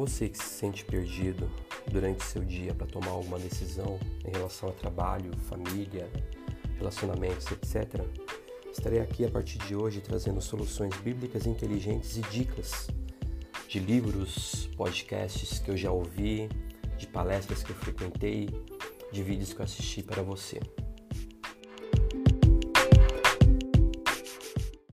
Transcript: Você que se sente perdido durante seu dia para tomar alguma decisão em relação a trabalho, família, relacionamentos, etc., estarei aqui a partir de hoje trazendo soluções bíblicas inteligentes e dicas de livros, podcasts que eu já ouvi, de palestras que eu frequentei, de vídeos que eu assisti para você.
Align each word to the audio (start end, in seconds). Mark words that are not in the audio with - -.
Você 0.00 0.30
que 0.30 0.38
se 0.38 0.48
sente 0.48 0.82
perdido 0.82 1.46
durante 1.86 2.24
seu 2.24 2.42
dia 2.42 2.74
para 2.74 2.86
tomar 2.86 3.10
alguma 3.10 3.38
decisão 3.38 4.00
em 4.24 4.30
relação 4.30 4.70
a 4.70 4.72
trabalho, 4.72 5.30
família, 5.40 6.10
relacionamentos, 6.78 7.46
etc., 7.52 8.00
estarei 8.72 9.00
aqui 9.00 9.26
a 9.26 9.30
partir 9.30 9.58
de 9.58 9.76
hoje 9.76 10.00
trazendo 10.00 10.40
soluções 10.40 10.96
bíblicas 11.02 11.46
inteligentes 11.46 12.16
e 12.16 12.22
dicas 12.22 12.88
de 13.68 13.78
livros, 13.78 14.70
podcasts 14.74 15.58
que 15.58 15.70
eu 15.70 15.76
já 15.76 15.92
ouvi, 15.92 16.48
de 16.96 17.06
palestras 17.06 17.62
que 17.62 17.68
eu 17.68 17.76
frequentei, 17.76 18.48
de 19.12 19.22
vídeos 19.22 19.52
que 19.52 19.60
eu 19.60 19.64
assisti 19.64 20.02
para 20.02 20.22
você. 20.22 20.60